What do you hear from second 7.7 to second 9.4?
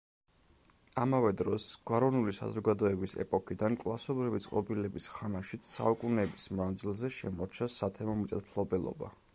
სათემო მიწათმფლობელობა.